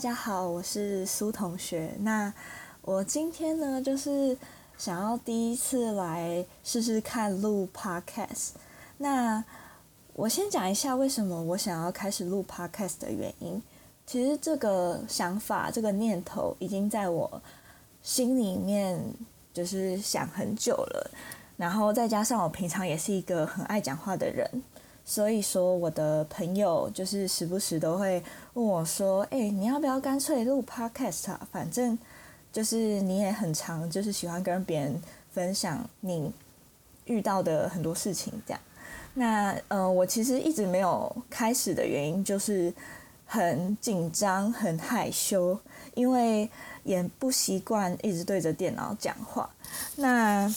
[0.00, 1.94] 大家好，我是苏同学。
[1.98, 2.32] 那
[2.80, 4.34] 我今天呢，就是
[4.78, 8.52] 想要第一次来试试看录 podcast。
[8.96, 9.44] 那
[10.14, 13.62] 我先讲一下为什么我想要开始录 podcast 的原因。
[14.06, 17.42] 其实这个想法、这个念头已经在我
[18.02, 18.98] 心里面
[19.52, 21.10] 就是想很久了。
[21.58, 24.50] 然后再加上我平常也是一个很爱讲话的人。
[25.04, 28.22] 所以说，我的朋友就是时不时都会
[28.54, 31.48] 问我说：“哎，你要不要干脆录 podcast 啊？
[31.52, 31.98] 反正
[32.52, 35.00] 就是你也很常就是喜欢跟别人
[35.32, 36.32] 分享你
[37.04, 38.60] 遇到的很多事情，这样。
[39.14, 42.72] 那呃，我其实一直没有开始的原因就是
[43.26, 45.58] 很紧张、很害羞，
[45.94, 46.48] 因为
[46.82, 49.48] 也不习惯一直对着电脑讲话。
[49.96, 50.52] 那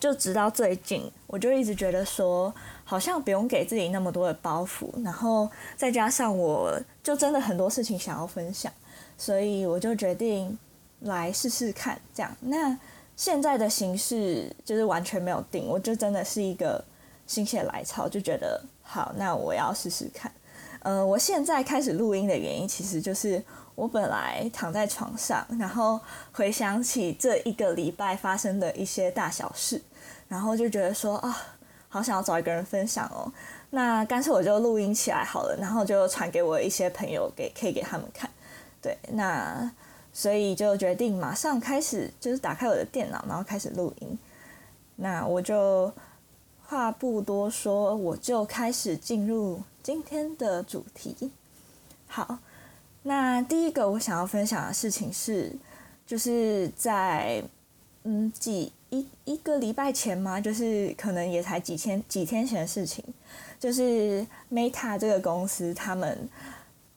[0.00, 2.54] 就直到最近，我就一直觉得说。
[2.88, 8.72] 好像不用给自己那么多的包袱，然后再加上我就真的很多事情想要分享，
[9.18, 10.58] 所以我就决定
[11.00, 12.34] 来试试看这样。
[12.40, 12.78] 那
[13.14, 16.82] 现在的形式就是完全没有定，我就真的是一个
[17.26, 20.32] 心血来潮，就觉得好，那我要试试看。
[20.80, 26.00] 呃，我现在开始录音的原因，其实就是我本来躺在床上，然后
[26.32, 29.82] 回想起这一个礼拜发生的一些大小事，
[30.28, 31.36] 然后就觉得说啊。
[31.90, 33.32] 好想要找一个人分享哦，
[33.70, 38.30] 那干脆我就录音起来好了，然后就传给我一些朋友，给可以给他们看。
[38.82, 39.72] 对，那
[40.12, 44.18] 所以就决定马上开始，就是打开我的电脑，然后开始录音。
[44.96, 45.90] 那我就
[46.66, 51.30] 话不多说，我就开始进入今天的主题。
[52.06, 52.38] 好，
[53.04, 55.56] 那第一个我想要分享的事情是，
[56.06, 57.42] 就是在
[58.02, 58.74] 嗯几。
[58.90, 63.04] 一一个礼拜前嘛，就是可能也才几天几天前的事情，
[63.60, 66.26] 就是 Meta 这个公司他们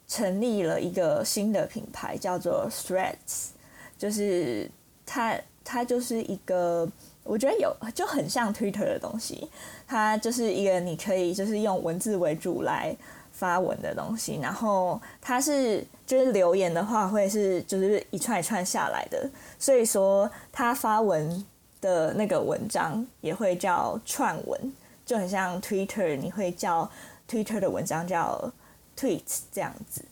[0.07, 3.49] 成立了一个新的品牌，叫做 Threads，
[3.97, 4.71] 就是
[5.05, 6.89] 它它就是一个
[7.25, 9.49] 我觉得有就很像 Twitter 的东西，
[9.85, 12.95] 它就是一个你可以就是用文字为主来
[13.33, 21.45] 发文的东西，然后它是就是留言的话会是就是一串一串下来的，所以说它发文。
[21.81, 24.73] 的那个文章也会叫串文，
[25.05, 26.89] 就很像 Twitter，你会叫
[27.27, 28.53] Twitter 的文章叫
[28.97, 30.05] tweets 这样子。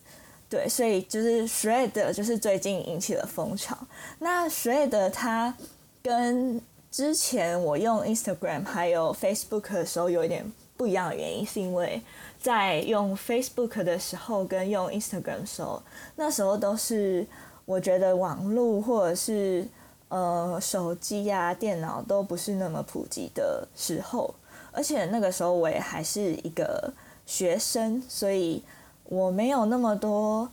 [0.49, 3.77] 对，所以就是 Thread 就是最近引起了风潮。
[4.17, 5.53] 那 Thread 它
[6.01, 6.59] 跟
[6.89, 12.01] 之前我用 Instagram 还有 Facebook 的时候有一点不一样的原因，是因为
[12.41, 15.83] 在用 Facebook 的时候跟用 Instagram 的时候，
[16.15, 17.27] 那时候都是
[17.65, 19.67] 我觉得网络或者是
[20.09, 24.33] 呃，手机呀、电脑都不是那么普及的时候，
[24.71, 26.91] 而且那个时候我也还是一个
[27.27, 28.63] 学生，所以
[29.03, 30.49] 我没有那么多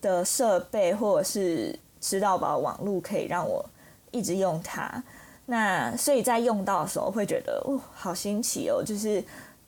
[0.00, 3.64] 的设备或者是吃到饱网络可以让我
[4.12, 5.02] 一直用它。
[5.46, 9.20] 那所以在用到的时候会觉得哦，好新奇哦，就是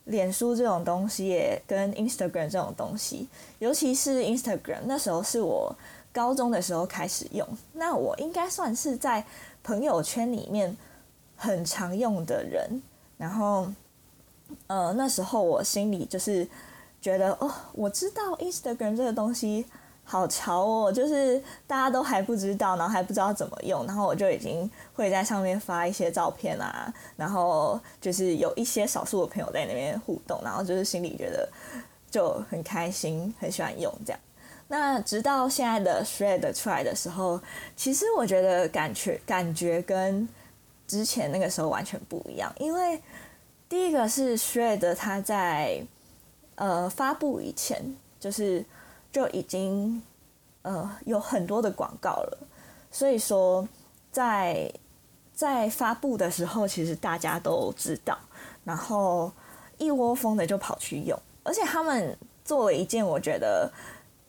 [0.05, 3.27] 脸书这种东西也跟 Instagram 这种东西，
[3.59, 5.75] 尤其是 Instagram，那时候是我。
[6.13, 9.25] 高中的时候开始用，那我应该算是在
[9.63, 10.77] 朋友圈里面
[11.35, 12.81] 很常用的人。
[13.17, 13.67] 然后，
[14.67, 16.47] 呃，那时候我心里就是
[17.01, 19.65] 觉得，哦，我知道 Instagram 这个东西
[20.03, 31.47] 好潮哦，就是大家都还不知道，然后还不知道怎么用，然后我就已经会在上面发一些照片啊，然后就是有一些少数的朋友在那边互动，然后就是心里觉得
[32.11, 34.19] 就很开心，很喜欢用这样。
[34.69, 37.39] 那直到现在的 Thread 出来的时候，
[37.75, 40.27] 其实我觉得感觉感觉跟
[40.87, 42.51] 之前那个时候完全不一样。
[42.57, 42.99] 因为
[43.69, 45.85] 第一个是 Thread 它在
[46.55, 48.65] 呃发布以前，就是
[49.11, 50.01] 就已经
[50.63, 52.37] 呃有很多的广告了，
[52.89, 53.67] 所以说
[54.11, 54.71] 在
[55.35, 58.17] 在发布的时候，其实大家都知道，
[58.63, 59.31] 然后
[59.77, 63.71] 一窝蜂的就跑去用，而且他们做了一件我觉得。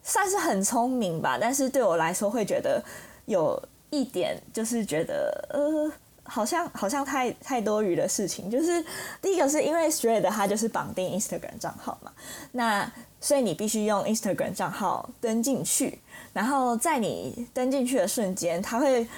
[0.04, 2.80] 算是很聪明吧，但是对我来说会觉得
[3.24, 5.90] 有一点，就是觉得呃，
[6.22, 8.48] 好像好像太太多余的事情。
[8.48, 8.84] 就是
[9.20, 12.12] 第一个是因为 Thread 它就是绑定 Instagram 账号嘛，
[12.52, 12.88] 那
[13.20, 15.98] 所以你必须用 Instagram 账号登进去，
[16.32, 19.08] 然后在你登进去的瞬间，它会。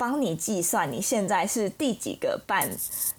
[0.00, 2.66] 帮你计算你现在是第几个办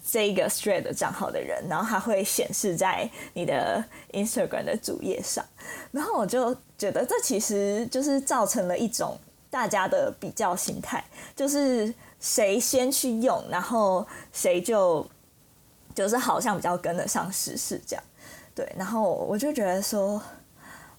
[0.04, 5.44] 这一个 Thread 账号的人，然后它会显示在你的 Instagram 的主页上。
[5.92, 9.16] 然后我就觉得这其实就是造成了一种
[9.48, 11.04] 大家的比较心态，
[11.36, 15.06] 就是谁先去用，然后谁就
[15.94, 18.04] 就是好像比较跟得上时事这样。
[18.56, 20.20] 对，然后我就觉得说，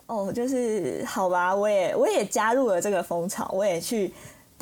[0.06, 4.14] 哦，就是好吧，我也我也加入了这个风潮，我也去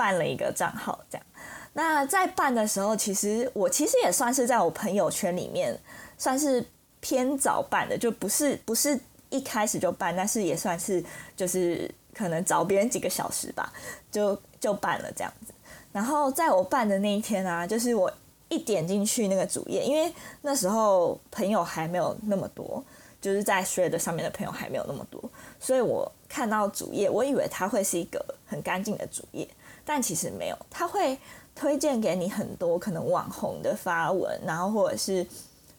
[0.01, 1.25] 办了一个账号，这样。
[1.73, 5.79] 那在办的时候，其实我其实也算是在我朋友圈里面
[6.17, 6.65] 算是
[6.99, 8.99] 偏早办的，就不是不是
[9.29, 11.03] 一开始就办，但是也算是
[11.37, 13.71] 就是可能早别人几个小时吧，
[14.11, 15.53] 就就办了这样子。
[15.91, 18.11] 然后在我办的那一天啊，就是我
[18.49, 20.11] 一点进去那个主页，因为
[20.41, 22.83] 那时候朋友还没有那么多，
[23.21, 25.21] 就是在 Thread 上面的朋友还没有那么多，
[25.59, 29.47] 所以我看到主页，我以为它会是一个很干净的主页，
[29.85, 31.17] 但其实没有，他会。
[31.53, 35.23] 推荐给你很多可能网红的发文，然后或者是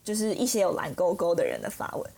[0.05, 2.11] 就是一些有蓝勾勾的人的发文，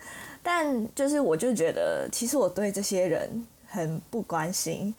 [0.43, 4.93] 但就是我就觉得，其实我对这些人很不关心，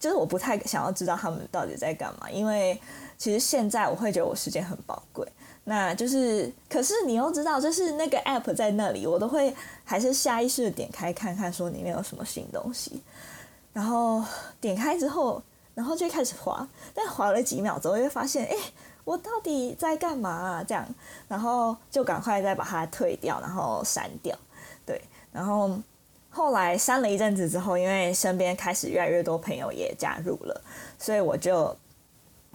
[0.00, 2.78] 就是我不太想要知道他们到底在干嘛，因为
[3.16, 5.26] 其实现在我会觉得我时间很宝贵，
[5.62, 9.54] 那就是可是你又知道，就是那个 app 在那里，我都会
[9.84, 13.00] 还是下意识的点开看看，说里面有什么新东西，
[13.72, 14.22] 然后
[14.60, 15.40] 点开之后。
[15.74, 18.54] 然后就开始滑，但滑了几秒之后，就发现，哎，
[19.04, 20.62] 我到底在干嘛啊？
[20.62, 20.86] 这样，
[21.28, 24.36] 然后就赶快再把它退掉，然后删掉。
[24.84, 25.00] 对，
[25.32, 25.70] 然后
[26.28, 30.60] 后来删了一阵子之后，因为身边开始越来越多朋友也加入了，
[30.98, 31.74] 所以我就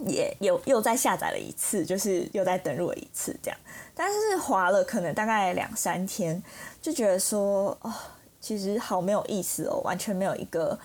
[0.05, 3.59] 也又又再下载了一次，就是又再登录了一次这样。
[3.95, 6.43] 但是滑了可能大概两三天，
[6.79, 7.91] 就觉得说，哦，
[8.39, 10.77] 其实好没有意思哦，完全没有一个。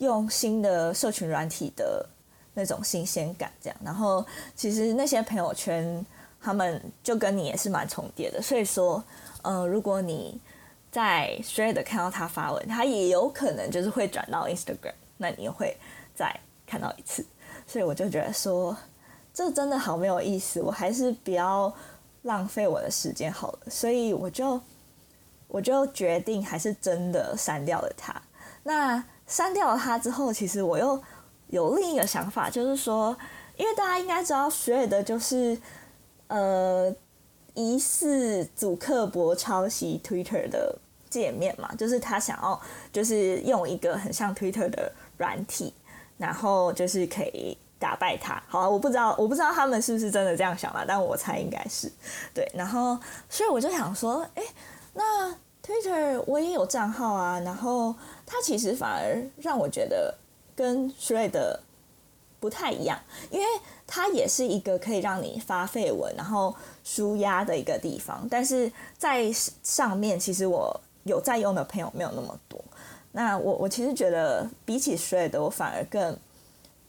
[0.00, 2.04] 用新的社群软体的
[2.54, 4.26] 那种新鲜感，这样，然后
[4.56, 6.04] 其实那些朋友圈
[6.40, 9.04] 他们就跟你也是蛮重叠的，所以说，
[9.42, 10.40] 呃，如果你
[10.90, 15.76] 在 Thread 看到他发文，他也有可能就是会转到 Instagram，那你会
[16.14, 16.34] 再
[16.66, 17.22] 看到一次，
[17.66, 18.74] 所以我就觉得说，
[19.34, 21.70] 这真的好没有意思，我还是不要
[22.22, 24.58] 浪费我的时间好了，所以我就
[25.46, 28.22] 我就决定还是真的删掉了他，
[28.62, 29.04] 那。
[29.30, 31.00] 删掉了它之后，其实我又
[31.46, 33.16] 有另一个想法，就是说，
[33.56, 35.56] 因为大家应该知道，学的就是
[36.26, 36.92] 呃
[37.54, 40.76] 疑似祖克伯抄袭 Twitter 的
[41.08, 42.60] 界面嘛，就是他想要
[42.92, 45.72] 就是用一个很像 Twitter 的软体，
[46.18, 48.42] 然后就是可以打败他。
[48.48, 51.88] 好，我不知道我不知道他们是不是真的这样想啦，但我猜应该是
[52.34, 52.50] 对。
[52.52, 52.98] 然后，
[53.28, 54.42] 所以我就想说，哎，
[54.94, 55.32] 那。
[55.70, 57.94] Twitter 我也有账号啊，然后
[58.26, 60.12] 它其实反而让我觉得
[60.56, 61.58] 跟 Thread
[62.40, 62.98] 不太一样，
[63.30, 63.46] 因为
[63.86, 66.52] 它也是一个可以让你发废文然后
[66.82, 69.30] 舒压的一个地方，但是在
[69.62, 72.60] 上面其实我有在用的朋友没有那么多。
[73.12, 76.18] 那我我其实觉得比起 Thread，我反而更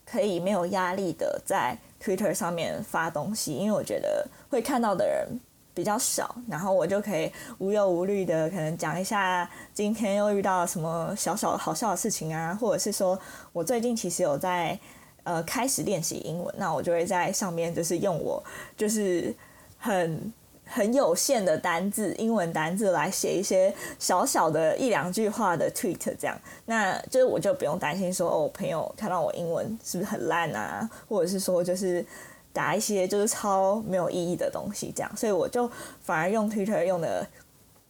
[0.08, 5.40] 可以没有压力的在 Twitter 上面发东西，因为我觉得会看到的人。
[5.74, 13.18] 比较少，然后我就可以无忧无虑的可能讲一下今天又遇到什么小小好笑的事情啊，或者是说
[13.54, 14.78] 我最近其实有在
[15.24, 18.44] 呃开始练习英文，那我就会在上面就是用我
[18.76, 19.34] 就是
[19.78, 20.34] 很
[20.66, 32.06] 很有限的单字英文单字来写一些小小的一两句话的 tweet，这样，那就是我就不用担心说哦朋友看到我英文是不是很烂啊，或者是说就是。
[32.54, 35.70] 打一些就是超没有意义的东西，这样，所以我就
[36.02, 37.26] 反而用 Twitter 用的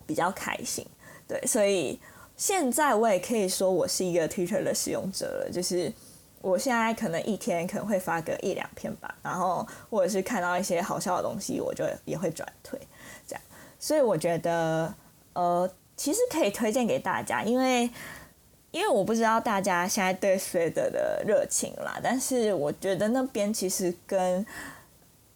[0.05, 0.85] 比较开心，
[1.27, 1.99] 对，所以
[2.37, 5.91] 现在我也可以说我是一个 Twitter 的使用者了，就是
[6.41, 12.79] 我现在可能一天可能会发个一两篇吧，然后或者是看到一些好笑的东西，我就也会转推，
[13.27, 13.41] 这样，
[13.79, 14.93] 所以我觉得
[15.33, 17.89] 呃，其实可以推荐给大家，因为。
[18.71, 24.45] 因为我不知道大家现在对 Thread 的热情啦，但是我觉得那边其实跟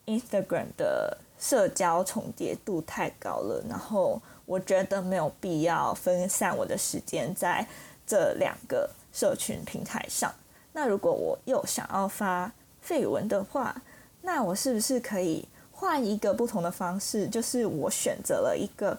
[0.05, 7.67] Instagram 的社交重叠度太高了，然后我觉得没有必要分散我的时间在
[8.07, 10.33] 这两个社群平台上。
[10.71, 12.49] 那如果我又想要发
[12.87, 13.75] 绯闻的话，
[14.21, 17.27] 那我是不是可以换一个不同的方式？
[17.27, 18.97] 就是我选择了一个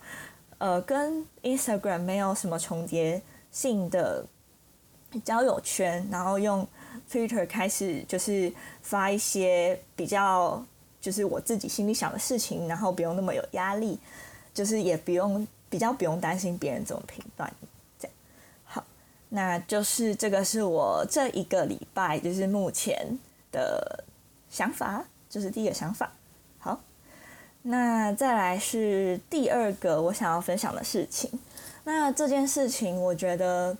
[0.58, 3.22] 呃跟 Instagram 没有什么重叠。
[3.56, 4.22] 性的
[5.24, 6.68] 交友圈，然后用
[7.10, 10.62] Twitter 开始就是发一些比较
[11.00, 13.98] 就是我自己心里想的事情，然后不用那么有压力，
[14.52, 17.50] 就是也不用比较不用担心别人怎么评断
[17.98, 18.14] 这样。
[18.66, 18.84] 好，
[19.30, 23.18] 那就是这个是我这一个礼拜就是目前
[23.50, 24.04] 的
[24.50, 26.12] 想法，就是第一个想法。
[26.58, 26.78] 好，
[27.62, 31.30] 那再来是第二个我想要分享的事情。
[31.88, 33.76] 那这件事情，我觉得，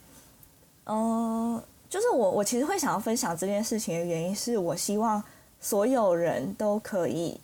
[0.84, 1.60] 嗯，
[1.90, 5.20] 就是我我其实会想要分享这件事情的原因，是我希望
[5.60, 7.40] 所有人都可以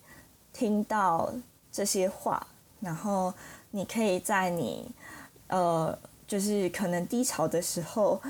[0.53, 1.33] 听到
[1.73, 2.47] 这些话，
[2.79, 3.35] 然后
[3.73, 4.89] 你可以在你
[5.49, 8.23] 呃就是可能低潮的时候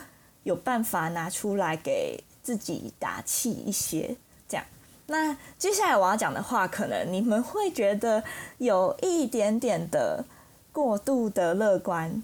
[0.45, 4.17] 有办法拿出来给自己打气一些，
[4.49, 4.65] 这样。
[5.05, 8.25] 那接下来我要讲的话，可能你们会觉得
[8.57, 10.25] 有一点点的
[10.73, 12.23] 过度的乐观，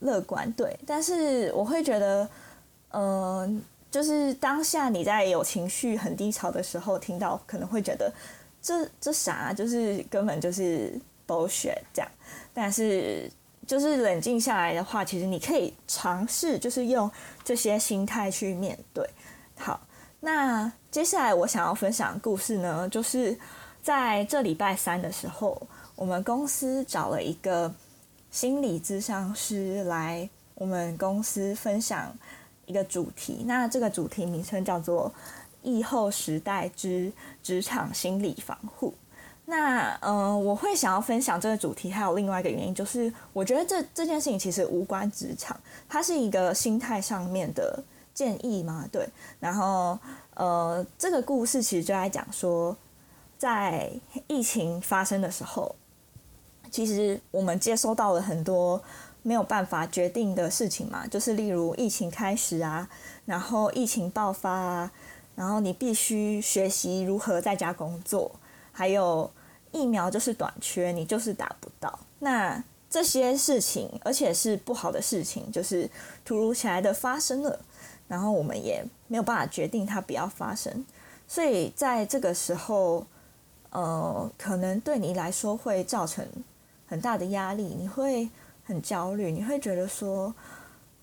[0.00, 2.28] 乐观对，但是我会觉得，
[2.92, 8.12] 嗯，就是当下你在有情绪很低潮的时候，听到可能会觉得
[8.60, 12.10] 这这啥，就是根本就是 bullshit 这样，
[12.52, 13.30] 但是。
[13.66, 17.08] 就是冷静下来的话，其实你可以尝试，就是用
[17.44, 19.08] 这些心态去面对。
[19.56, 19.80] 好，
[20.18, 23.38] 那接下来我想要分享的故事呢，就是
[23.80, 25.56] 在这礼拜三的时候，
[25.94, 27.72] 我们公司找了一个
[28.30, 32.16] 心理咨商师来我们公司分享
[32.66, 33.44] 一个主题。
[33.46, 35.12] 那这个主题名称叫做
[35.62, 38.94] “疫后时代之职场心理防护”。
[39.46, 45.58] 那嗯，我会想要分享这个主题，还有另外一个原因，就是我觉得这这件事情其实无关职场，
[45.88, 47.82] 它是一个心态上面的
[48.14, 49.08] 建议嘛，对。
[49.40, 49.98] 然后
[50.34, 52.76] 呃，这个故事其实就在讲说，
[53.36, 53.90] 在
[54.28, 55.74] 疫情发生的时候，
[56.70, 58.82] 其实我们接收到了很多
[59.22, 62.88] 没有办法决定的事情嘛，就是例如疫情开始啊，
[63.26, 64.92] 然后疫情爆发啊，
[65.34, 68.32] 然后你必须学习如何在家工作，
[68.72, 69.30] 还有。
[69.72, 71.96] 疫苗就是短缺，你就是打不到。
[72.18, 72.60] 那
[72.90, 75.88] 这些事情，而且是不好的事情，就是
[76.24, 77.56] 突如其来的发生了，
[78.08, 80.84] 然后我们也没有办法决定它不要发生。
[81.28, 83.06] 所以在这个时候，
[83.70, 86.26] 呃，可能对你来说会造成
[86.90, 88.28] 很大的压力，你会
[88.64, 90.34] 很焦虑，你会觉得说，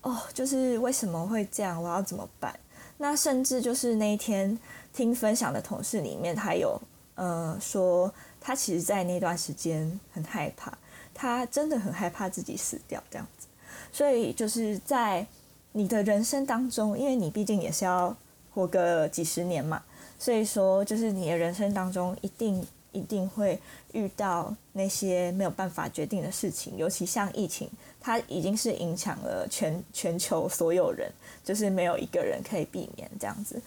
[0.02, 1.82] 哦，就是为什么会这样？
[1.82, 2.54] 我要怎么办？
[2.98, 4.58] 那甚至就是那一天
[4.92, 6.78] 听分享的同事里面，他有
[7.14, 8.12] 呃说。
[8.40, 10.72] 他其实，在那段时间很害怕，
[11.12, 13.48] 他真的很害怕自己死掉这样子。
[13.92, 15.26] 所以，就是在
[15.72, 18.16] 你的人生当中，因为你毕竟也是要
[18.54, 19.82] 活个几十年嘛，
[20.20, 23.60] 所以说，就是你的人生当中一定一定会
[23.92, 31.10] 遇到那些没有办法决定的事情，尤其像疫情，它已经是影响了全全球所有人，
[31.44, 33.60] 就是没有一个人可以避免这样子。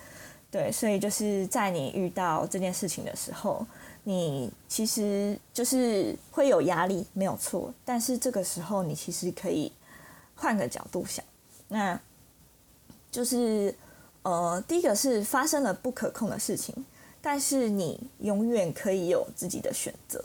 [0.50, 3.66] 对，所以就是在你遇到这件事情的时候。
[4.04, 7.72] 你其实就是会有压力，没有错。
[7.86, 9.72] 但是这个时候，你其实可以
[10.34, 11.24] 换个角度想，
[11.68, 12.00] 那
[13.12, 13.75] 就是
[14.24, 16.74] 呃，第一个是发生了不可控的事情，
[17.22, 20.24] 但是你永远可以有自己的选择。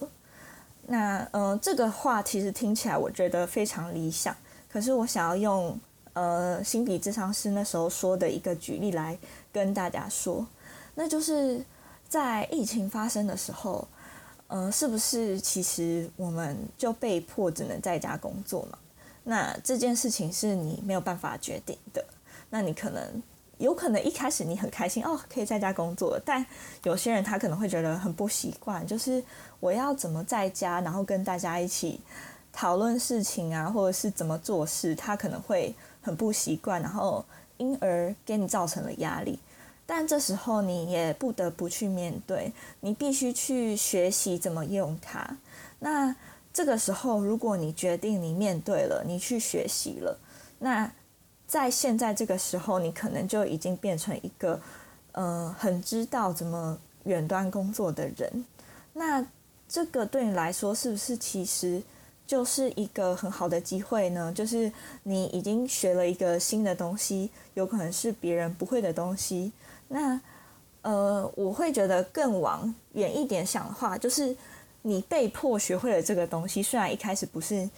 [0.87, 4.37] 那呃，这个话其实听起来我觉得非常理想，
[4.69, 5.79] 可是我想要用
[6.15, 9.19] 呃心理智商师那时候说的一个举例来
[9.53, 10.47] 跟大家说，
[10.95, 11.65] 那就是。
[12.09, 13.87] 在疫情发生的时候，
[14.47, 18.79] 嗯，是不是其实我们就被迫只能在家工作嘛？
[19.25, 22.05] 那这件事情是你没有办法决定的。
[22.49, 23.21] 那你可能
[23.59, 26.45] 有可能一开始你很开心哦，可以在家工作，但
[26.83, 29.23] 有些人他可能会觉得很不习惯，就是
[29.61, 32.01] 我要怎么在家，然后跟大家一起
[32.53, 37.25] 讨论事情啊，或者是怎么做事，他可能会很不习惯，然后
[37.57, 39.39] 因而给你造成了压力。
[39.87, 45.37] 但这时候你也不得不去面对，你必须去学习怎么用它。
[45.79, 46.15] 那
[46.53, 50.19] 这个时候，如果你决定你面对了，你去学习了，
[50.59, 50.91] 那
[51.47, 54.61] 在现在这个时候，你可能就已经变成一个，
[55.13, 58.45] 呃，很知道怎么远端工作的人。
[58.93, 59.25] 那
[59.69, 61.83] 这个对你来说，是不是其实
[62.27, 64.33] 就是一个很好的机会呢？
[64.35, 64.71] 就是
[65.05, 69.53] 你已经学了一个新的东西，有可能是别人不会的东西。
[69.89, 70.21] 那，
[70.83, 74.37] 呃，我会觉得更往远一点想的话，就是
[74.83, 77.69] 你被迫学会了这个东西，虽然一开始不是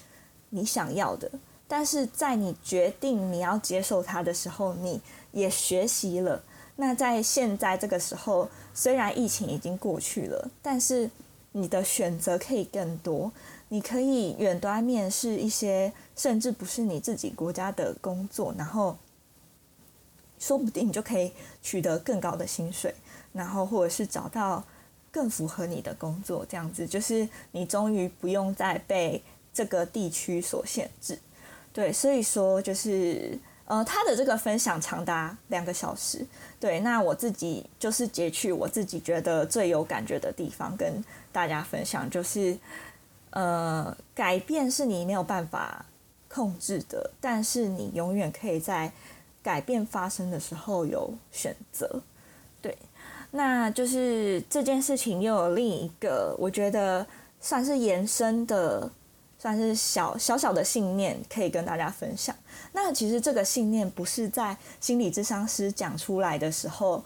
[0.50, 1.30] 你想要的，
[1.68, 6.42] 但是在你决定你要接受它的时候，你也学习了。
[6.74, 11.08] 那在现在这个时候，虽然疫情已经过去了，但是
[11.52, 13.30] 你的选择可以更多，
[13.68, 18.96] 你可以远端面试一些甚至不是你自己国家的工作，然后。
[20.40, 21.32] 说不定你就可以
[21.64, 22.94] 取得更高的薪水，
[23.32, 24.62] 然后或者是找到
[25.10, 29.20] 更符合你的工作，这样子就是你终于不用再被
[29.52, 31.18] 这个地区所限制。
[31.78, 36.26] 对，所以说就是呃，他的这个分享长达两个小时。
[36.58, 42.58] 对，那我自己就是截取我自己觉得最有感觉的地方跟大家分享，就是
[43.30, 45.86] 呃，改变是你没有办法
[46.26, 48.90] 控制的，但是你永远可以在。
[49.40, 52.02] 改变发生的时候有选择，
[52.60, 52.76] 对，
[53.30, 57.06] 那就是这件事情又有另一个我觉得
[57.40, 58.90] 算是延伸的
[59.40, 62.34] 算是小小小的信念，可以跟大家分享。
[62.72, 67.04] 那其实这个信念不是在心理智商师讲出来的时候，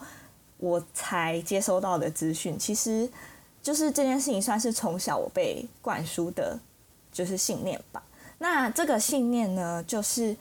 [0.56, 2.58] 我才接收到的资讯。
[2.58, 3.06] 其实
[3.62, 6.58] 就是这件事情算是从小我被灌输的，
[7.12, 8.02] 就是信念吧。
[8.38, 10.34] 那这个信念呢，就是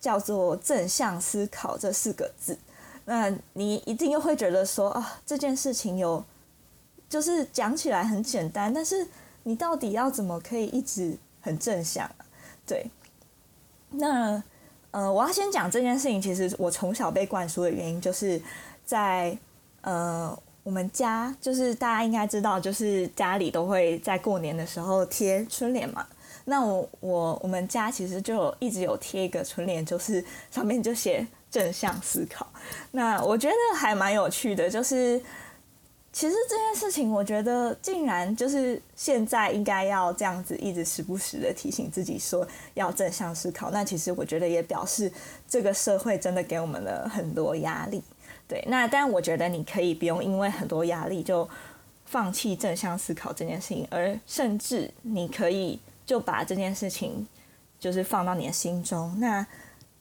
[0.00, 2.58] 叫做正向思考这四个字。
[3.04, 6.24] 那你一定又会觉得说啊，这件事情有，
[7.08, 9.06] 就是讲起来很简单，但是。
[9.42, 12.10] 你到底要怎么可以一直很正向？
[12.66, 12.90] 对，
[13.90, 14.42] 那
[14.90, 16.20] 呃，我要先讲这件事情。
[16.20, 18.40] 其实我从小被灌输的原因，就是
[18.84, 19.36] 在
[19.80, 26.06] 呃，我们家就是大家应该知道，就是家里都会在过年的时候贴春联嘛。
[26.44, 32.46] 那我我我们家其实就一直有贴一个春联，就是上面就写正向思考。
[32.90, 35.20] 那我觉得还蛮有趣的，就是。
[36.12, 43.70] 其实这件事情，我觉得竟然就是现在应该要这样子，一直时不时的提醒自己说要正向思考。
[43.70, 45.10] 那其实我觉得也表示
[45.48, 48.02] 这个社会真的给我们了很多压力。
[48.48, 51.48] 对，那但我觉得你可以不用因为很多压力就
[52.04, 57.24] 放弃正向思考这件事情，而甚至你可以就把这件事情
[57.78, 59.14] 就是放到你的心中。
[59.20, 59.46] 那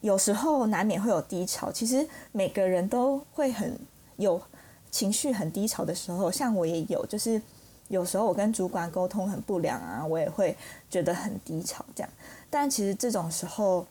[0.01, 3.77] 有时候难免会有低潮，其实每个人都会很
[4.17, 4.41] 有。
[4.91, 7.41] 情绪很低潮的时候，像我也有，就是
[7.89, 10.55] 有时候我跟主管沟通很不良啊，我也会
[10.89, 12.09] 觉得很低潮这样。
[12.49, 13.85] 但其实这种时候，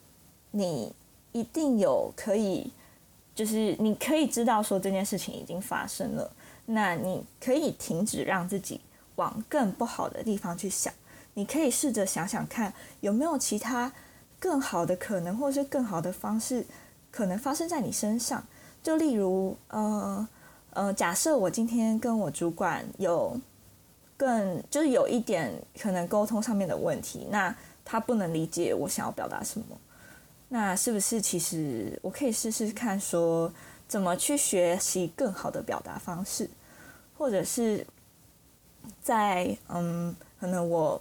[0.51, 0.93] 你
[1.33, 2.73] 一定有可以，
[3.35, 6.31] 就是你可以知道说这件事情已经发生了，
[6.67, 8.81] 那你可以停止让自己
[9.17, 10.93] 往更不好的地方去想，
[11.35, 13.93] 你可以试着想想看有没有其他
[14.41, 16.67] 更好的可能，或是更好的方式
[17.11, 18.45] 可能发生在你身上。
[18.83, 20.27] 就例如，呃。
[20.71, 23.37] 呃，假设我今天跟我主管有
[24.17, 27.53] 更就是有一点可能沟通上面的问题，那
[27.85, 29.77] 他不能理解我想要表达什么，
[30.49, 33.53] 那是不是其实我可以试试看说
[33.89, 36.49] 怎么去学习更好的表达方式，
[37.17, 37.85] 或者是
[39.03, 41.01] 在嗯，可能我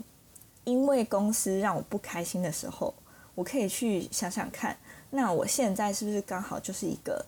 [0.63, 2.93] 因为公司让我不开心的时候，
[3.35, 4.75] 我可以去想想看，
[5.11, 7.23] 那我现在是不是刚好就是一个。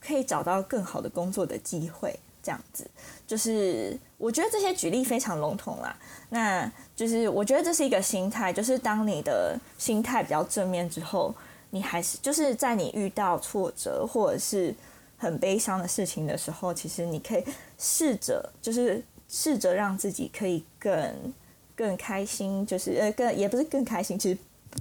[0.00, 2.88] 可以找到更好的工作的机会，这样子，
[3.26, 5.96] 就是我觉得这些举例非常笼统啦。
[6.30, 11.34] 那就是我觉得这是一个心态，就是当你的心态比较正面之后，
[11.70, 14.74] 你还是就是在你遇到挫折或者是
[15.16, 17.44] 很悲伤的事情的时候，其实你可以
[17.78, 21.34] 试着就是试着让自己可以更
[21.74, 24.38] 更开心，就是呃更也不是更开心，其实。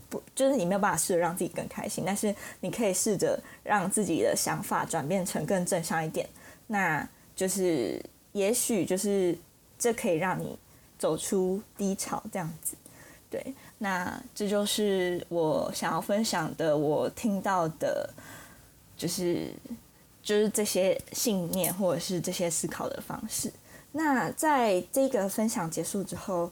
[0.09, 6.27] 不，就是你没有办法试着让自己更开心，但是你可以试着让自己的想法转变成更正向一点。
[6.67, 8.01] 那就是
[8.33, 9.37] 也许就是
[9.79, 10.57] 这可以让你
[10.99, 12.75] 走出低潮这样子。
[13.29, 18.09] 对，那这就是我想要分享的，我听到的，
[18.95, 19.51] 就是
[20.21, 23.51] 就是这些信念或者是这些思考的方式。
[23.91, 26.51] 那在这个分享结束之后，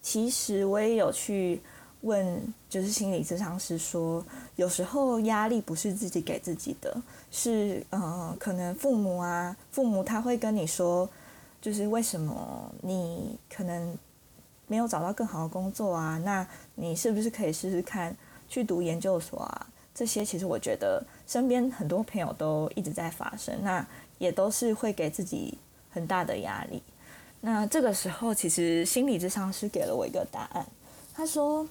[0.00, 1.60] 其实我也有去。
[2.02, 4.24] 问就是心理咨商师说，
[4.56, 11.08] 有时候压力不是自己给自己的，是呃，可能父母啊，父母他会跟你说，
[11.60, 13.96] 就是为什么你可能
[14.66, 16.18] 没有找到更好的工作啊？
[16.24, 18.16] 那你是不是可以试试看
[18.48, 19.66] 去读研究所啊？
[19.94, 23.86] 这些其实我觉得身边很多朋友都一直在发生，那
[24.18, 25.56] 也都是会给自己
[25.90, 26.82] 很大的压力。
[27.42, 30.66] 那这个时候，其实心理咨商师给了我一个答案，
[31.14, 31.64] 他说。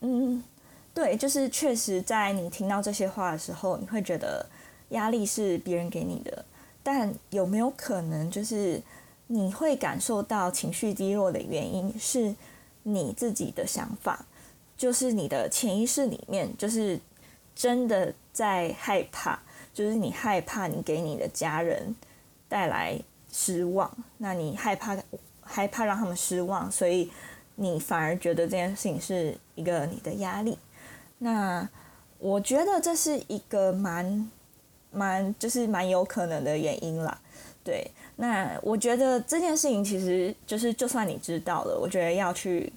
[0.00, 0.44] 嗯，
[0.92, 4.44] 对，就是确实在你听到这些话的时候，你会觉得
[4.90, 6.44] 压力是别人给你的，
[6.82, 8.80] 但有没有可能就是
[9.26, 12.34] 你会感受到情绪低落的原因是
[12.82, 14.26] 你自己的想法，
[14.76, 17.00] 就是你的潜意识里面就是
[17.54, 19.40] 真的在害怕，
[19.72, 21.96] 就是你害怕你给你的家人
[22.48, 23.00] 带来
[23.32, 24.96] 失望，那你害怕
[25.40, 27.10] 害怕让他们失望，所以。
[27.58, 30.58] 你反而觉得这件事情是一个你的压力，
[31.16, 31.66] 那
[32.18, 34.30] 我觉得这是一个蛮
[34.90, 37.18] 蛮就是蛮有可能的原因啦。
[37.64, 42.70] 对，那我觉得这件事情其实就是就算你知道了，我觉得要去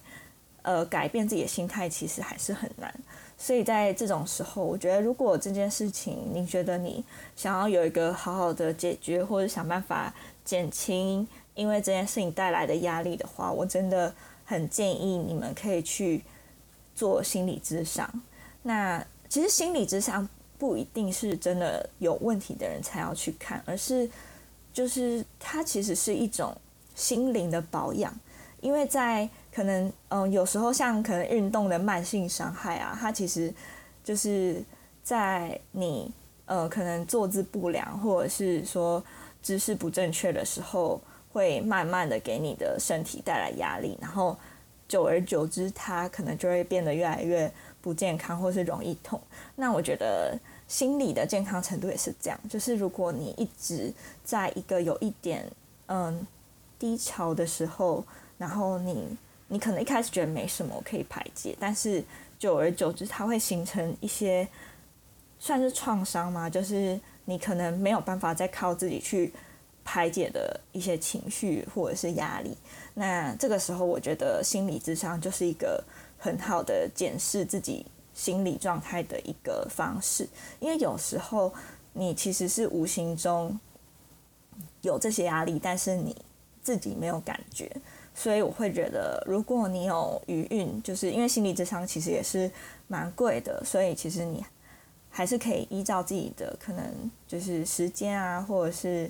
[0.62, 2.94] 呃改变自己的心态，其实还是很难。
[3.38, 7.04] 所以在这种时候，我觉得如果这件事情你觉得你
[7.36, 10.14] 想要有一个好好的解决，或者想办法
[10.46, 14.14] 减轻因为这件事情带来的压力的话，我真的。
[14.50, 16.24] 很建议你们可以去
[16.96, 18.10] 做心理咨商。
[18.64, 24.10] 那其实心理咨商不一定是真的有问题的人才要去看，而是
[24.74, 26.52] 就是它其实是一种
[26.96, 28.12] 心灵的保养。
[28.60, 33.54] 因为在可能嗯，有时候像可能运动的慢性伤害啊，它其实
[34.04, 34.64] 就是
[35.04, 36.12] 在你
[36.46, 39.02] 呃可能坐姿不良或者是说
[39.44, 41.00] 姿势不正确的时候，
[41.32, 44.38] 会慢慢的给你的身体带来压力，然后
[44.88, 49.22] 久而久之，它可能就会变得越来越不健康，或是容易痛。
[49.56, 50.38] 那我觉得
[50.68, 55.50] 心理的健康程度也是这样，就是如果你一直在一个有一点
[55.88, 56.28] 嗯
[56.78, 58.04] 低潮的时候，
[58.38, 59.18] 然后你。
[59.52, 62.04] 你可能一开始觉得没什么可以排解，但是
[62.38, 64.48] 久而久之，它会形成一些
[65.40, 69.34] 算是创伤嘛，就是你可能没有办法再靠自己去
[69.92, 72.56] 排解的一些情绪或者是压力。
[72.94, 75.84] 那这个时候，我觉得心理智商就是一个
[76.20, 81.52] 很好的检视自己心理状态的一个方式，因为有时候
[81.94, 83.60] 你其实是无形中
[84.84, 86.16] 有这些压力，但是你
[86.62, 87.68] 自己没有感觉。
[88.14, 92.52] 所以我会觉得，如果你有余韵，就是因为心理智商其实也是
[92.88, 94.46] 蛮贵的，所以其实你
[95.10, 99.10] 还是可以依照自己的可能就是时间啊，或者是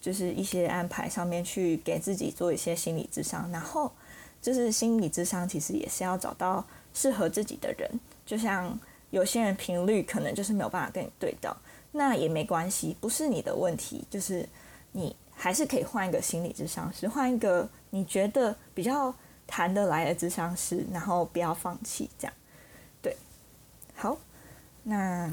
[0.00, 3.50] 就是一些安排上面去给自己做一些心理智商。
[3.50, 3.92] 然后
[4.40, 7.90] 就是心理智商其实也是要找到适合自己的人，
[8.26, 8.78] 就像
[9.10, 11.56] 有些人频率可能就是没有办法跟你对到，
[11.92, 14.48] 那也没关系，不是你的问题，就是
[14.92, 15.14] 你。
[15.40, 19.14] 还是可以换一个心理智商师，换一个你觉得比较
[19.46, 22.34] 谈得来的智商师，然后不要放弃，这样，
[23.00, 23.16] 对，
[23.94, 24.18] 好，
[24.82, 25.32] 那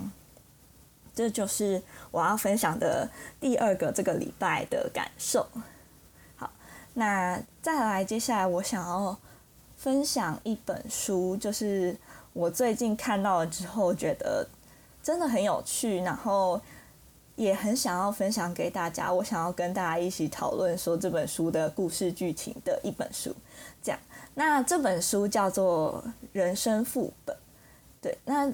[1.16, 5.48] 这就是我要分享的第二个这个礼拜的感受。
[6.36, 6.52] 好，
[6.94, 9.18] 那再来，接下来我想要
[9.78, 11.98] 分享一本书，就是
[12.34, 14.48] 我最近看到了之后觉得
[15.02, 16.62] 真的很有趣，然后。
[17.38, 23.36] 也很想要分享给大家，我想要跟大家一起讨论说这本书的故事剧情的一本书，
[23.84, 24.00] 这样。
[24.36, 26.02] 那这本书叫做
[26.32, 27.36] 《人生副本》，
[28.00, 28.18] 对。
[28.24, 28.50] 那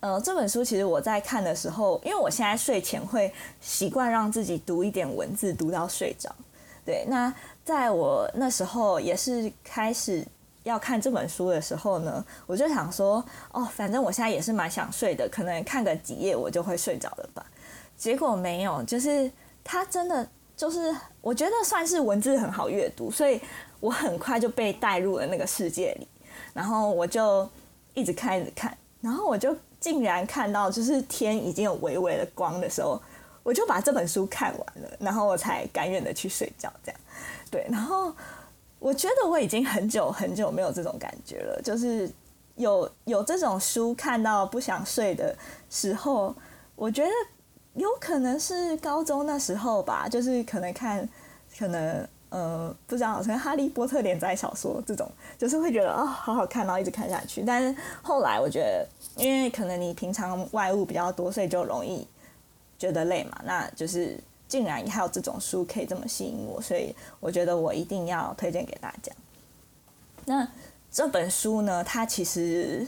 [0.00, 6.34] 呃，这本书其实我在看的时候，因为我现在睡前会习惯让自己读一点文字，读到睡着。
[6.84, 7.04] 对。
[7.06, 7.32] 那
[7.64, 10.24] 在我那时候也是开始
[10.62, 17.44] 要看这本书的时候呢，我就想说，哦，反正我现在也是蛮想睡的，可能看个几页我就会睡着了吧。
[17.96, 19.30] 结果没有，就是
[19.62, 23.38] 他真的就是我觉得算是文字很好阅读，所以
[23.80, 26.08] 我很快就被带入了那个世界里，
[26.54, 27.46] 然后我就
[27.92, 33.00] 一直看一直看，然后我就竟然看到就是天已经有微微的光的时候，
[33.42, 37.00] 我就把这本书看完了，然后我才甘愿的去睡觉，这样
[37.50, 38.14] 对，然后
[38.78, 42.08] 我觉得我已经很久很久没有这种感觉了，就是
[42.56, 45.36] 有有这种书看到不想睡的
[45.70, 46.34] 时候，
[46.76, 47.10] 我觉得。
[47.74, 51.08] 有可能是高中那时候吧，就是可能看，
[51.56, 57.42] 可能呃不知道，像《哈利波特》连载小说这种，就是会觉得哦好好看，然后一直看下去。
[57.46, 62.06] 但是后来我觉得，因为可能你平常外物比较多，所以就容易
[62.78, 63.40] 觉得累嘛。
[63.44, 69.12] 那就是竟然还有这种书可以这么吸引我，所以我觉得我一定要推荐给大家。
[70.24, 70.46] 那
[70.90, 72.86] 这本书呢，它其实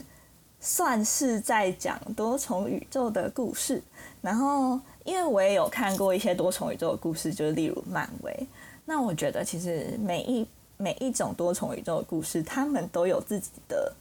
[0.59, 3.81] 算是在讲多重宇宙的故事。
[4.21, 8.47] 然后，因为我也有看过一些多重宇宙的故事，就是例如漫威。
[8.85, 13.93] 那我觉得，其实每一每一种多重宇宙的故事，他们都有自己的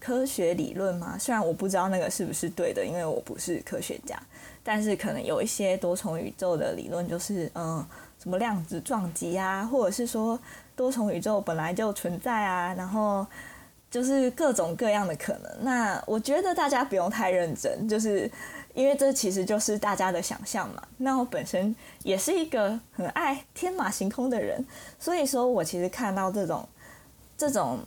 [0.00, 1.16] 科学理论嘛。
[1.16, 4.20] 虽然我不知道那个是不是对的，因为我不是科学家。
[4.62, 7.86] 但是可能有一些多重宇宙的理论，就是嗯，
[8.18, 10.38] 什么量子撞击啊，或者是说
[10.74, 13.26] 多重宇宙本来就存在啊，然后
[13.90, 15.52] 就是各种各样的可能。
[15.60, 18.30] 那我觉得大家不用太认真，就是。
[18.74, 20.82] 因为这其实就是大家的想象嘛。
[20.98, 24.62] 那我本身也是一个很爱天马行空的人，
[24.98, 26.68] 所以说我其实看到这种
[27.38, 27.78] 这种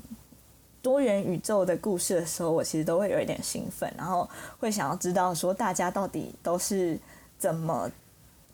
[0.81, 4.27] 多元宇宙的故事的时候，我其实都会有一点兴奋，然后
[4.59, 6.97] 会想要知道说大家到底都是
[7.37, 7.91] 怎么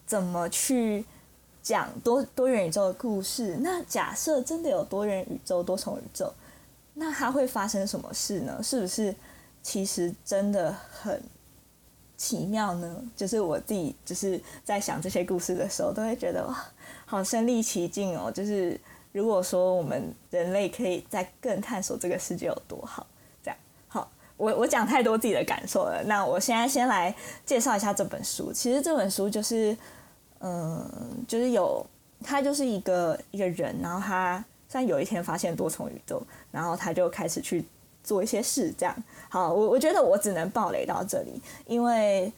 [0.07, 1.05] 怎么去
[1.61, 3.57] 讲多多元宇宙的故事。
[3.61, 6.33] 那假设真的有多元宇宙、多重宇宙，
[6.95, 8.59] 那它会发生什么事呢？
[8.63, 9.15] 是不是
[9.61, 11.21] 其实真的很？
[12.23, 16.57] 奇妙呢，就是我自己就是在想这些故事的时候，都会觉得哇，
[17.05, 18.31] 好身临其境哦。
[18.31, 18.79] 就是
[19.11, 23.05] 如果说我们人类可以再更探索这个世界有多好，
[23.43, 23.57] 这样
[23.89, 24.09] 好。
[24.37, 27.13] 我我讲太多自己的感受了，那我现在先来
[27.45, 28.53] 介绍一下这本书。
[28.53, 29.75] 其实这本书就是，
[30.39, 30.89] 嗯，
[31.27, 31.85] 就是有
[32.23, 37.65] 他就是一个一个人，然后他虽然有一天发现多重宇宙，然后他就开始去。
[38.03, 38.95] 做一些事，这样
[39.29, 39.53] 好。
[39.53, 42.31] 我我觉得我只能暴雷到这里，因为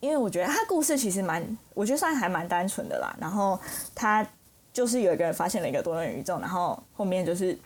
[0.00, 1.44] 因为我觉得他故事其实蛮，
[1.74, 3.16] 我觉得算还蛮单纯的啦。
[3.20, 3.58] 然后
[3.94, 4.26] 他
[4.72, 7.58] 就是有一个人发现了一个多元宇宙，然后后面就是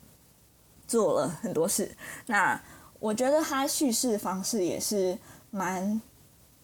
[0.86, 1.90] 做了很多事。
[2.26, 2.58] 那
[3.00, 5.18] 我觉得他叙事方式也是
[5.50, 6.00] 蛮，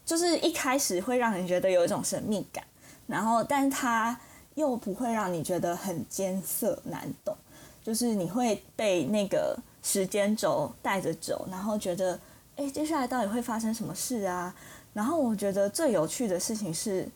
[0.06, 2.64] 就是一开始会让人觉得有一种神秘感，
[3.06, 4.18] 然后但他
[4.54, 7.36] 又不会让你觉得很艰涩难懂，
[7.82, 12.18] 就是你会被那个时间轴带着走，然后觉得，
[12.56, 14.54] 哎，接下来到底会发生什么事啊？
[14.92, 17.08] 然后我觉得最有趣的事情是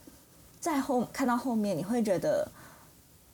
[0.61, 2.47] 在后看到后面，你会觉得。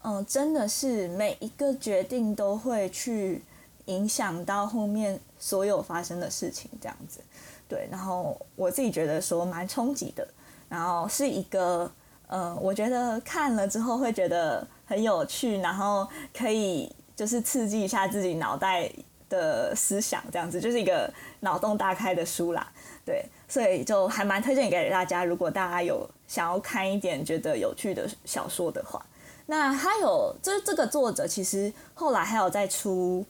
[0.00, 3.42] 嗯，真的是每一个决定都会去
[3.86, 7.20] 影响到后面所有发生的事情，这样子。
[7.68, 10.26] 对，然后我自己觉得说蛮冲击的，
[10.68, 11.90] 然后是一个，
[12.28, 18.88] 呃，我觉得看了之后会觉得很有趣，然后可以就是刺激一下自己脑袋
[19.28, 22.70] 的思想，这样子就是一个脑洞大开的书啦。
[23.04, 29.04] 对，所以就还蛮推荐给大家，如果大家有想要看一点觉得有趣的小说的话。
[29.46, 33.24] 那还有，这这个作者其实后来还有再出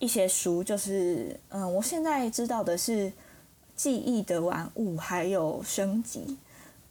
[0.00, 3.12] 一些书，就是嗯，我现在知道的是
[3.76, 6.36] 记忆的玩物还有升级。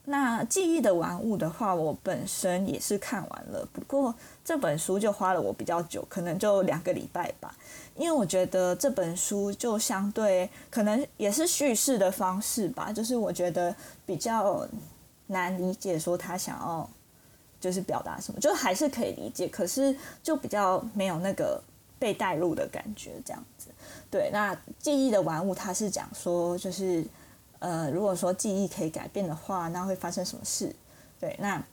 [0.10, 7.56] 那记忆的玩物的话，我本身也是看完了，不过这本书就花了我比较久，可能就两个礼拜吧，
[7.95, 14.67] 因为我觉得这本书就相对可能也是叙事的方式吧，就是我觉得比较
[15.28, 16.89] 难理解，说他想要。
[17.62, 19.93] 就是表达什么，就还是可以理解，可是
[20.24, 21.62] 就比较没有那个
[22.00, 23.67] 被带入的感觉，这样子。
[24.10, 27.06] 对，那记忆的玩物，它是讲说，就是
[27.60, 30.76] 呃，如果说记忆可以改变的话，那会发生什么事？
[31.19, 31.63] 对，那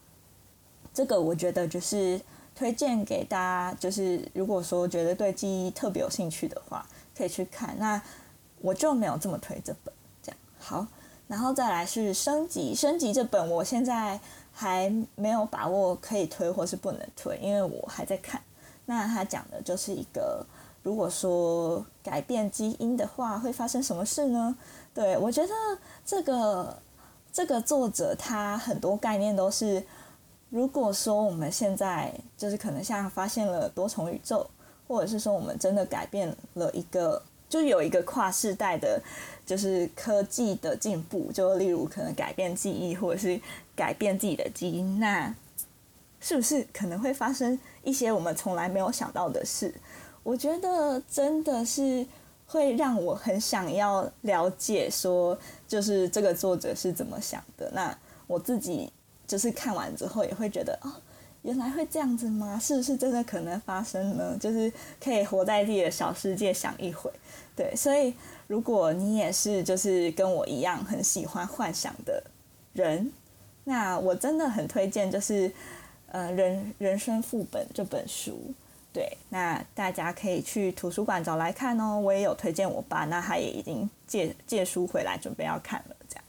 [0.93, 2.21] 这个我觉得就是
[2.55, 6.85] 推荐给大家，就是如果说觉得对记忆特别有兴趣的话，
[7.17, 7.75] 可以去看。
[7.79, 8.01] 那
[8.61, 10.87] 我就没有这么推这本，这样好。
[11.27, 14.19] 然后再来是升级，升级这本我现在。
[14.59, 18.41] 还没有把握可以推或是不能推，因为我还在看。
[18.87, 20.43] 那他讲的就是一个，
[20.81, 24.57] 如果说改变基因的话，会发生什么事呢？
[24.97, 25.53] 对我觉得
[26.03, 26.75] 这个
[27.31, 29.83] 这个作者他很多概念都是，
[30.49, 34.49] 如果说我们现在就是可能像发现了多重宇宙，
[34.87, 37.21] 或者是说我们真的改变了一个。
[37.47, 39.01] 就有一个跨世代的，
[39.45, 43.39] 就是科技的进步，就例如可能改变记忆，或者是
[43.73, 45.33] 改变自己的基因，那
[46.19, 49.73] 是不是可能会发生一些我们从来没有想到的事？
[50.23, 52.05] 我觉得真的是
[52.47, 57.69] 会让我很想要了解，说就是这个作者是怎么想的。
[57.73, 58.91] 那我自己
[59.27, 60.91] 就是看完之后也会觉得，哦，
[61.41, 62.57] 原来会这样子吗？
[62.57, 64.35] 是不是真的可能发生呢？
[64.39, 64.71] 就是
[65.03, 67.11] 可以活在自己的小世界想一回。
[67.55, 68.13] 对，所以
[68.47, 72.23] 如果你也是就是跟我一样很喜欢幻想的
[72.73, 73.11] 人，
[73.65, 75.51] 那我真的很推荐就是
[76.11, 78.39] 呃人人生副本这本书。
[78.97, 81.99] 对，那大家可以去图书馆找来看哦。
[81.99, 85.95] 我也有推荐我爸，那他也已经借借书回来准备要看了。
[86.09, 86.23] 这样，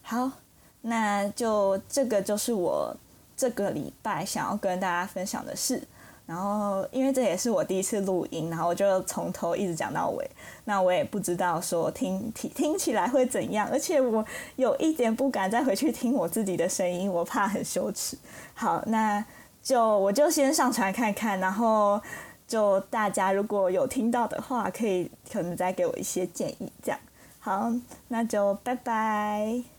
[0.00, 0.38] 好，
[0.80, 2.96] 那就这个就是我
[3.36, 5.82] 这个礼拜想要跟大家分享的事。
[6.24, 10.26] 然后，因为这也是我第一次录音，然后我就从头一直讲到尾。
[10.64, 14.24] 那我也不知道说听听 听起来会怎样，而且我
[14.56, 18.16] 有一点不敢再回去听我自己的声音，我怕很羞耻。
[18.54, 19.22] 好，那
[19.66, 22.00] 就我就先上传看看，然后
[22.46, 26.70] 就大家如果有听到的话，可以可能再给我一些建议。
[26.80, 27.00] 这样
[27.40, 27.72] 好，
[28.06, 29.75] 那就拜拜。